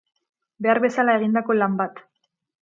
[0.65, 2.03] Behar bezala egindako lan bat.